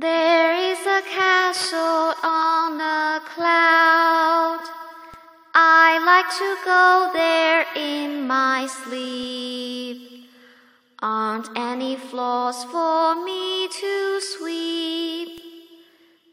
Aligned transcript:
There 0.00 0.52
is 0.54 0.78
a 0.86 1.02
castle 1.10 2.14
on 2.22 2.80
a 2.80 3.20
cloud. 3.34 4.62
I 5.52 5.98
like 6.10 6.30
to 6.38 6.50
go 6.64 7.10
there 7.12 7.66
in 7.74 8.24
my 8.28 8.68
sleep. 8.68 10.30
Aren't 11.02 11.48
any 11.56 11.96
floors 11.96 12.62
for 12.70 13.16
me 13.24 13.66
to 13.66 14.20
sweep? 14.20 15.40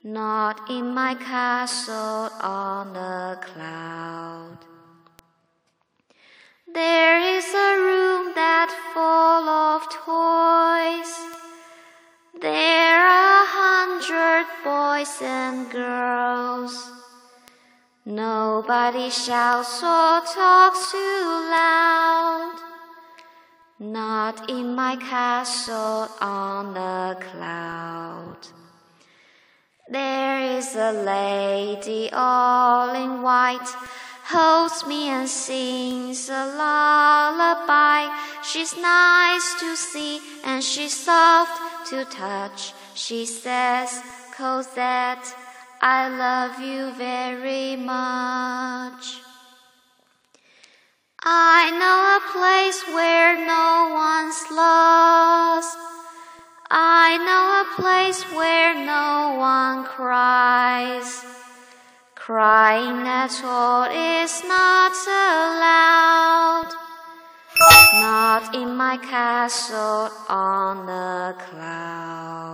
Not 0.03 0.69
in 0.69 0.93
my 0.93 1.15
castle 1.15 2.29
on 2.41 2.95
a 2.95 3.41
cloud. 3.41 4.59
There 6.71 7.19
is 7.19 7.45
a 7.51 7.71
room 7.79 8.33
that 8.35 8.69
full 8.93 9.49
of 9.49 9.89
toys. 9.89 10.24
Hundred 14.07 14.45
boys 14.63 15.21
and 15.21 15.71
girls. 15.71 16.91
Nobody 18.05 19.09
shouts 19.09 19.81
or 19.81 20.21
talks 20.33 20.91
too 20.91 20.97
loud. 21.49 22.59
Not 23.79 24.49
in 24.49 24.75
my 24.75 24.95
castle 24.97 26.07
on 26.21 26.77
a 26.77 27.17
cloud. 27.19 28.37
There 29.89 30.57
is 30.57 30.75
a 30.75 30.91
lady 30.91 32.09
all 32.13 32.93
in 32.95 33.21
white, 33.21 33.69
holds 34.23 34.85
me 34.85 35.09
and 35.09 35.27
sings 35.27 36.29
a 36.29 36.45
lullaby. 36.57 38.07
She's 38.43 38.75
nice 38.77 39.59
to 39.59 39.75
see 39.75 40.19
and 40.43 40.63
she's 40.63 40.95
soft 40.95 41.89
to 41.89 42.05
touch. 42.05 42.73
She 42.95 43.25
says, 43.25 44.01
Cosette, 44.37 45.35
I 45.81 46.07
love 46.07 46.61
you 46.61 46.93
very 46.93 47.75
much. 47.75 49.19
I 51.21 51.71
know 51.75 51.99
a 52.15 52.21
place 52.31 52.81
where 52.95 53.35
no 53.35 53.91
one's 53.91 54.41
lost. 54.49 55.77
I 56.71 57.17
know 57.27 57.45
a 57.61 57.81
place 57.81 58.23
where 58.31 58.73
no 58.75 59.35
one 59.39 59.83
cries. 59.83 61.25
Crying 62.15 63.05
at 63.05 63.41
all 63.43 63.83
is 63.91 64.41
not 64.45 64.93
allowed. 65.05 66.71
Not 67.93 68.55
in 68.55 68.73
my 68.77 68.97
castle 68.97 70.09
on 70.29 70.85
the 70.85 71.35
cloud. 71.43 72.44